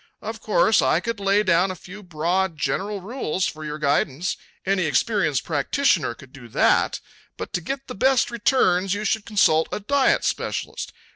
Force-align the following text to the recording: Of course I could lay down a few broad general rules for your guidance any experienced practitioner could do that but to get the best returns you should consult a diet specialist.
Of 0.19 0.41
course 0.41 0.81
I 0.81 0.99
could 0.99 1.19
lay 1.19 1.43
down 1.43 1.69
a 1.69 1.75
few 1.75 2.01
broad 2.01 2.57
general 2.57 3.01
rules 3.01 3.45
for 3.45 3.63
your 3.63 3.77
guidance 3.77 4.35
any 4.65 4.85
experienced 4.85 5.43
practitioner 5.43 6.15
could 6.15 6.33
do 6.33 6.47
that 6.47 6.99
but 7.37 7.53
to 7.53 7.61
get 7.61 7.85
the 7.85 7.93
best 7.93 8.31
returns 8.31 8.95
you 8.95 9.05
should 9.05 9.27
consult 9.27 9.67
a 9.71 9.79
diet 9.79 10.23
specialist. 10.25 10.91